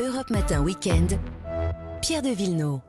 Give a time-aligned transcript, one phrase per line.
[0.00, 1.18] Europe Matin Weekend,
[2.02, 2.80] Pierre de Villeneuve.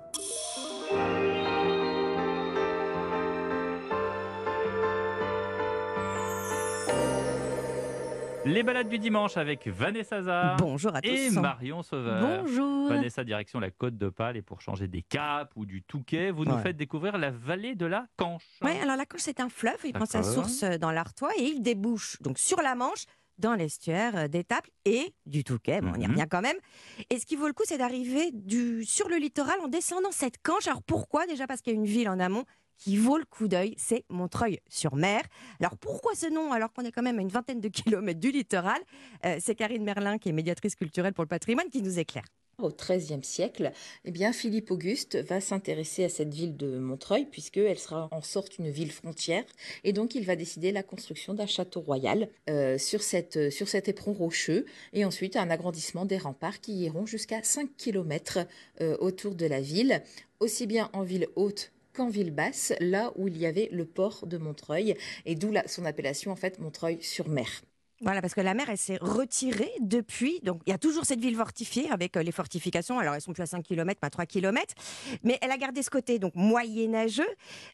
[8.47, 11.09] Les balades du dimanche avec Vanessa Zah Bonjour à tous.
[11.09, 12.21] et Marion Sauveur.
[12.43, 12.89] Bonjour.
[12.89, 16.53] Vanessa, direction la côte d'Opale et pour changer des capes ou du Touquet, vous nous
[16.53, 16.61] Ouais.
[16.61, 18.45] faites découvrir la vallée de la Canche.
[18.61, 19.77] Oui, alors la Canche, c'est un fleuve.
[19.83, 23.05] Il prend sa source dans l'Artois et il débouche donc sur la Manche,
[23.37, 25.81] dans l'estuaire euh, d'Étaples et du Touquet.
[25.81, 26.11] Bon, on y Mhm.
[26.11, 26.57] revient quand même.
[27.09, 28.83] Et ce qui vaut le coup, c'est d'arriver du...
[28.85, 30.67] sur le littoral en descendant cette Canche.
[30.67, 31.25] Alors pourquoi?
[31.27, 32.43] Déjà parce qu'il y a une ville en amont
[32.77, 35.21] qui vaut le coup d'œil, c'est Montreuil-sur-Mer.
[35.59, 38.31] Alors pourquoi ce nom alors qu'on est quand même à une vingtaine de kilomètres du
[38.31, 38.79] littoral?
[39.25, 42.25] Euh, C'est Karine Merlin, qui est médiatrice culturelle pour le patrimoine, qui nous éclaire.
[42.57, 43.71] Au XIIIe siècle,
[44.05, 48.57] eh bien, Philippe Auguste va s'intéresser à cette ville de Montreuil puisqu'elle sera en sorte
[48.57, 49.43] une ville frontière
[49.83, 53.89] et donc il va décider la construction d'un château royal euh, sur, cette, sur cet
[53.89, 58.39] éperon rocheux et ensuite un agrandissement des remparts qui iront jusqu'à 5 km
[58.99, 60.01] autour de la ville,
[60.39, 64.27] aussi bien en ville haute qu'en ville basse, là où il y avait le port
[64.27, 67.63] de Montreuil et d'où son appellation en fait Montreuil-sur-Mer.
[68.01, 70.41] Voilà, parce que la mer, elle s'est retirée depuis.
[70.43, 72.99] Donc, il y a toujours cette ville fortifiée avec euh, les fortifications.
[72.99, 74.73] Alors, elles sont plus à 5 km, mais à 3 km.
[75.23, 77.23] Mais elle a gardé ce côté donc moyenâgeux,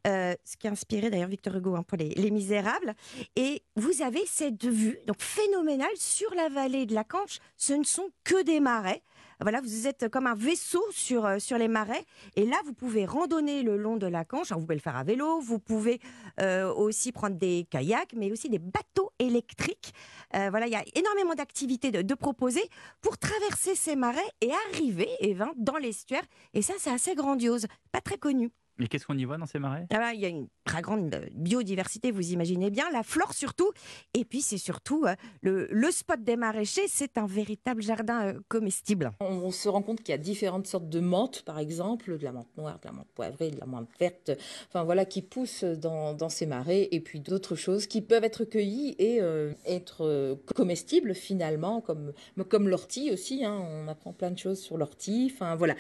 [0.05, 2.94] euh, ce qui a inspiré d'ailleurs Victor Hugo hein, pour les, Les Misérables.
[3.36, 7.39] Et vous avez cette vue donc phénoménale sur la vallée de la Canche.
[7.58, 9.02] Ce ne sont que des marais.
[9.42, 12.06] Voilà, vous êtes comme un vaisseau sur, euh, sur les marais.
[12.36, 14.52] Et là, vous pouvez randonner le long de la Canche.
[14.52, 16.00] Vous pouvez le faire à vélo, vous pouvez
[16.39, 19.94] euh, aussi prendre des kayaks, mais aussi des bateaux électriques.
[20.36, 22.62] Euh, voilà, il y a énormément d'activités de, de proposer
[23.02, 26.23] pour traverser ces marais et arriver eh ben, dans l'estuaire.
[26.53, 28.52] Et ça, c'est assez grandiose, pas très connu.
[28.81, 29.85] Mais qu'est-ce qu'on y voit dans ces marais?
[29.91, 33.35] Ah bah, Il y a une très grande euh, biodiversité, vous imaginez bien, la flore
[33.35, 33.69] surtout.
[34.15, 38.39] Et puis, c'est surtout euh, le, le spot des maraîchers, c'est un véritable jardin euh,
[38.47, 39.11] comestible.
[39.19, 42.23] On, on se rend compte qu'il y a différentes sortes de menthes, par exemple, de
[42.23, 44.31] la menthe noire, de la menthe poivrée, de la menthe verte,
[44.69, 48.45] enfin voilà, qui poussent dans, dans ces marais, et puis d'autres choses qui peuvent être
[48.45, 52.13] cueillies et euh, être euh, comestibles finalement, comme,
[52.50, 53.45] comme l'ortie aussi.
[53.45, 53.59] hein.
[53.61, 55.31] on apprend plein de choses sur l'ortie.
[55.31, 55.75] Enfin voilà,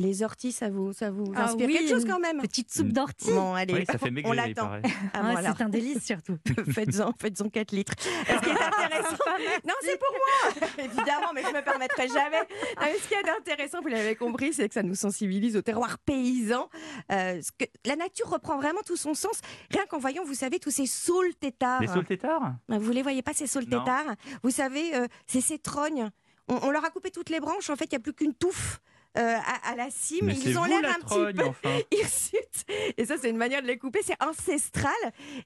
[0.00, 2.86] Les orties, ça vous, ça vous Ah inspire oui, quelque chose quand même Petite soupe
[2.88, 2.92] Mm.
[2.92, 3.30] d'ortie.
[3.32, 4.70] Bon, allez, Oui, ça fait on l'attend.
[5.12, 5.54] Ah, voilà.
[5.56, 6.38] c'est un délice surtout.
[6.72, 7.92] faites-en, faites-en 4 litres.
[7.98, 8.06] Ce
[8.40, 9.16] qui est intéressant,
[9.68, 12.38] non, c'est pour moi, évidemment, mais je me permettrai jamais.
[12.40, 15.62] Non, mais ce qui est intéressant, vous l'avez compris, c'est que ça nous sensibilise au
[15.62, 16.68] terroir paysan.
[17.12, 19.40] Euh, ce que, la nature reprend vraiment tout son sens,
[19.70, 21.80] rien qu'en voyant, vous savez, tous ces saules tétards.
[21.82, 25.58] Les saules tétards Vous les voyez pas, ces saules tétards Vous savez, euh, c'est ces
[25.58, 26.08] trognes.
[26.48, 28.34] On, on leur a coupé toutes les branches, en fait, il n'y a plus qu'une
[28.34, 28.80] touffe.
[29.18, 32.64] Euh, à, à la cime, Mais ils ont l'air la un petit peu enfin hirsutes.
[32.96, 34.92] Et ça, c'est une manière de les couper, c'est ancestral.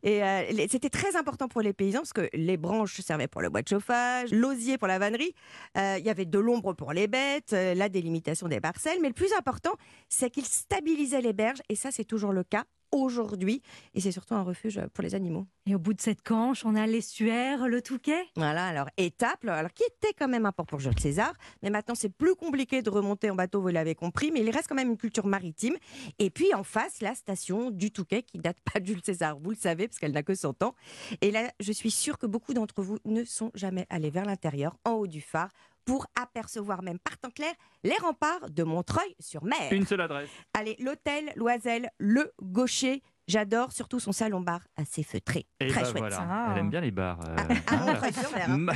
[0.02, 3.48] Et euh, c'était très important pour les paysans parce que les branches servaient pour le
[3.48, 5.34] bois de chauffage, l'osier pour la vannerie,
[5.78, 8.98] euh, il y avait de l'ombre pour les bêtes, la délimitation des parcelles.
[9.00, 9.72] Mais le plus important,
[10.08, 11.62] c'est qu'ils stabilisaient les berges.
[11.68, 13.62] Et ça, c'est toujours le cas aujourd'hui.
[13.94, 15.46] Et c'est surtout un refuge pour les animaux.
[15.66, 18.24] Et au bout de cette canche, on a l'estuaire, le Touquet?
[18.36, 21.32] Voilà, alors étape, alors qui était quand même un port pour Jules César,
[21.62, 24.68] mais maintenant c'est plus compliqué de remonter en bateau, vous l'avez compris, mais il reste
[24.68, 25.74] quand même une culture maritime.
[26.18, 29.50] Et puis en face, la station du Touquet qui date pas de Jules César, vous
[29.50, 30.74] le savez, parce qu'elle n'a que 100 ans.
[31.20, 34.76] Et là, je suis sûre que beaucoup d'entre vous ne sont jamais allés vers l'intérieur,
[34.84, 35.50] en haut du phare,
[35.84, 37.52] pour apercevoir même par temps clair
[37.82, 39.72] les remparts de Montreuil-sur-Mer.
[39.72, 40.28] Une seule adresse.
[40.54, 43.02] Allez, l'hôtel Loisel, le Gaucher.
[43.26, 45.46] J'adore surtout son salon bar assez feutré.
[45.60, 45.98] Et Très bah chouette.
[45.98, 46.48] voilà, Ah.
[46.52, 47.18] elle aime bien les bars.
[47.26, 47.92] euh, À voilà.
[47.94, 48.50] Montreuil-sur-Mer.
[48.50, 48.66] hein.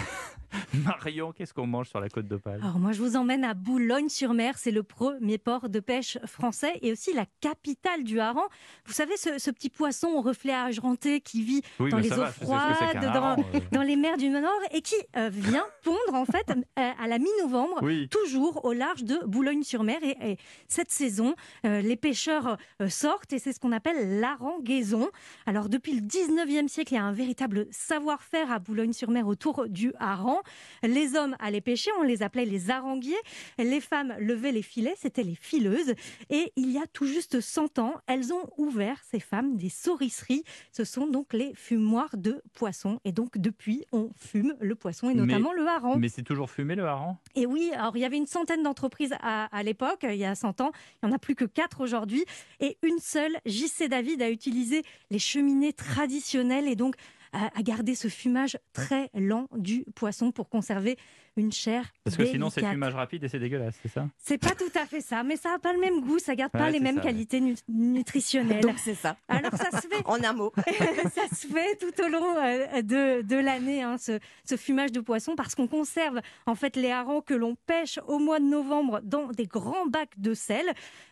[0.74, 2.60] Ma- Marion, qu'est-ce qu'on mange sur la côte d'Opale?
[2.62, 4.54] Alors moi, je vous emmène à Boulogne-sur-Mer.
[4.58, 8.46] C'est le premier port de pêche français et aussi la capitale du hareng.
[8.86, 12.16] Vous savez, ce, ce petit poisson au reflet argenté qui vit Oui, dans les eaux
[12.16, 13.60] va, froides, dans, hareng, euh.
[13.72, 14.42] dans les mers du Nord
[14.72, 17.78] et qui euh, vient pondre en fait euh, à la mi-novembre.
[17.82, 18.08] Oui.
[18.08, 19.98] toujours au large de Boulogne-sur-Mer.
[20.02, 20.36] Et, et
[20.68, 21.34] cette saison,
[21.64, 22.56] euh, les pêcheurs
[22.88, 25.08] sortent et c'est ce qu'on appelle l'aranguaison.
[25.46, 29.92] Alors depuis le 19e siècle, il y a un véritable savoir-faire à Boulogne-sur-Mer autour du
[29.98, 30.37] hareng.
[30.82, 33.14] Les hommes allaient pêcher, on les appelait les haranguiers.
[33.58, 35.94] Les femmes levaient les filets, c'était les fileuses.
[36.30, 40.44] Et il y a tout juste 100 ans, elles ont ouvert, ces femmes, des saurisseries.
[40.72, 43.00] Ce sont donc les fumoirs de poissons.
[43.04, 45.98] Et donc depuis, on fume le poisson et Mais- notamment le hareng.
[45.98, 47.16] Mais c'est toujours fumé le hareng?
[47.34, 50.34] Et oui, alors il y avait une centaine d'entreprises à, à l'époque, il y a
[50.34, 50.72] 100 ans.
[51.02, 52.24] Il n'y en a plus que quatre aujourd'hui.
[52.60, 56.94] Et une seule, JC David, a utilisé les cheminées traditionnelles et donc
[57.32, 60.96] a gardé ce fumage très lent du poisson pour conserver
[61.38, 64.50] une chair Parce que sinon, c'est fumage rapide et c'est dégueulasse, c'est ça C'est pas
[64.54, 66.80] tout à fait ça, mais ça n'a pas le même goût, ça garde pas les
[66.80, 67.06] mêmes ça, ouais.
[67.08, 68.62] qualités nu- nutritionnelles.
[68.62, 69.16] Donc c'est ça.
[69.28, 70.52] Alors ça se fait En un mot.
[71.14, 75.00] ça se fait tout au long euh, de, de l'année, hein, ce, ce fumage de
[75.00, 79.00] poisson, parce qu'on conserve en fait les harengs que l'on pêche au mois de novembre
[79.02, 80.64] dans des grands bacs de sel.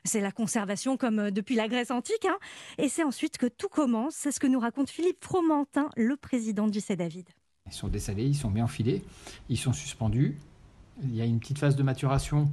[0.05, 2.25] C'est la conservation comme euh, depuis la Grèce antique.
[2.27, 2.39] hein.
[2.79, 4.15] Et c'est ensuite que tout commence.
[4.15, 6.97] C'est ce que nous raconte Philippe Fromentin, le président du C.
[6.97, 7.29] David.
[7.67, 9.05] Ils sont dessalés, ils sont bien enfilés,
[9.49, 10.39] ils sont suspendus.
[11.03, 12.51] Il y a une petite phase de maturation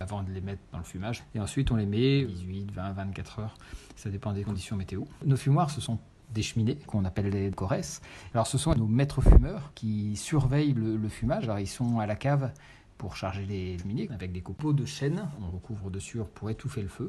[0.00, 1.24] avant de les mettre dans le fumage.
[1.34, 3.58] Et ensuite, on les met 18, 20, 24 heures.
[3.96, 5.02] Ça dépend des conditions météo.
[5.24, 5.98] Nos fumoirs, ce sont
[6.32, 8.00] des cheminées qu'on appelle les corès.
[8.32, 11.44] Alors, ce sont nos maîtres fumeurs qui surveillent le, le fumage.
[11.44, 12.52] Alors, ils sont à la cave
[13.00, 15.26] pour charger les cheminées avec des copeaux de chêne.
[15.40, 17.08] On recouvre dessus pour étouffer le feu.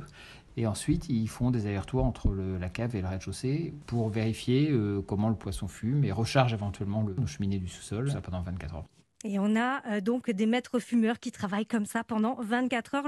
[0.55, 5.01] Et ensuite, ils font des allers-retours entre la cave et le rez-de-chaussée pour vérifier euh,
[5.01, 8.85] comment le poisson fume et recharge éventuellement le, nos du sous-sol pendant 24 heures.
[9.25, 13.07] Et on a euh, donc des maîtres fumeurs qui travaillent comme ça pendant 24 heures.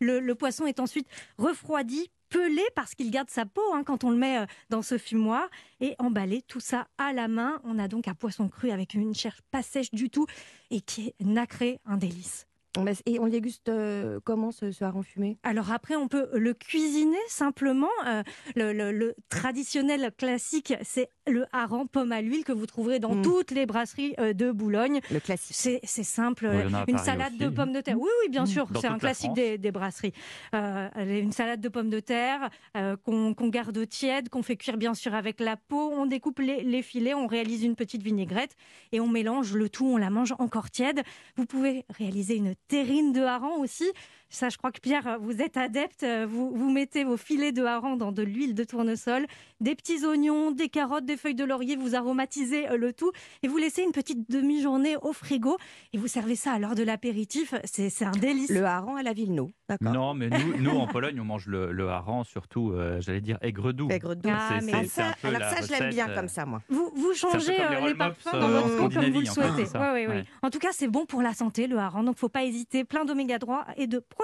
[0.00, 4.16] Le poisson est ensuite refroidi, pelé parce qu'il garde sa peau hein, quand on le
[4.16, 5.48] met euh, dans ce fumoir
[5.80, 7.60] et emballé, tout ça à la main.
[7.64, 10.26] On a donc un poisson cru avec une chair pas sèche du tout
[10.70, 12.46] et qui est nacré, un délice.
[12.82, 15.38] Mais- Et on déguste euh, comment ce, ce hareng fumé?
[15.44, 17.86] Alors après, on peut le cuisiner simplement.
[18.06, 18.24] Euh,
[18.56, 23.14] le, le- le traditionnel classique, c'est le hareng pomme à l'huile que vous trouverez dans
[23.14, 23.22] Mm.
[23.22, 25.00] toutes les brasseries euh, de Boulogne.
[25.10, 25.56] Le classique.
[25.56, 26.48] C'est c'est simple.
[26.52, 27.38] Oui, une Paris salade aussi.
[27.44, 27.96] de pommes de terre.
[27.98, 28.66] Oui, oui, bien sûr.
[28.66, 30.12] Dans C'est un classique des, des brasseries.
[30.54, 34.76] Euh, une salade de pommes de terre euh, qu'on qu'on garde tiède, qu'on fait cuire
[34.76, 35.90] bien sûr avec la peau.
[35.92, 38.56] On découpe les, les filets, on réalise une petite vinaigrette
[38.92, 39.86] et on mélange le tout.
[39.86, 41.02] On la mange encore tiède.
[41.36, 43.90] Vous pouvez réaliser une terrine de hareng aussi.
[44.34, 46.02] Ça, je crois que Pierre, vous êtes adepte.
[46.02, 49.26] Euh, Vous, vous mettez vos filets de hareng dans de l'huile de tournesol,
[49.60, 51.76] des petits oignons, des carottes, des feuilles de laurier.
[51.76, 53.12] Vous aromatisez euh, le tout
[53.44, 55.56] et vous laissez une petite demi-journée au frigo
[55.92, 57.54] et vous servez ça à l'heure de l'apéritif.
[57.64, 58.50] C'est un délice.
[58.50, 59.50] Le hareng à la Villeneuve.
[59.68, 59.92] D'accord.
[59.92, 63.38] Non, mais nous, nous, en Pologne, on mange le, le hareng, surtout, euh, j'allais dire,
[63.40, 63.88] aigre-doux.
[63.90, 64.28] Aigre doux.
[64.32, 66.60] Ah, mais ça, alors ça, je l'aime bien euh, comme ça, moi.
[66.68, 69.28] Vous, vous changez comme les euh, parfums euh, dans en votre goût comme vous le
[69.30, 69.78] en souhaitez.
[69.78, 70.06] ouais, ouais.
[70.08, 70.24] Ouais.
[70.42, 72.04] En tout cas, c'est bon pour la santé, le hareng.
[72.04, 72.84] Donc, faut pas hésiter.
[72.84, 74.23] Plein d'oméga 3 et de protéines.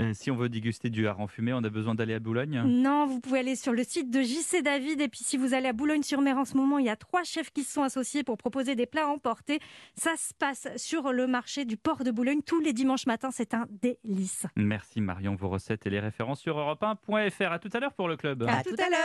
[0.00, 3.06] Et si on veut déguster du hareng fumé, on a besoin d'aller à Boulogne Non,
[3.06, 5.00] vous pouvez aller sur le site de JC David.
[5.00, 7.50] Et puis, si vous allez à Boulogne-sur-Mer en ce moment, il y a trois chefs
[7.50, 9.58] qui se sont associés pour proposer des plats à emporter.
[9.96, 13.30] Ça se passe sur le marché du port de Boulogne tous les dimanches matins.
[13.32, 14.46] C'est un délice.
[14.56, 17.50] Merci Marion, vos recettes et les références sur europe1.fr.
[17.50, 18.44] À tout à l'heure pour le club.
[18.44, 18.96] À tout à l'heure.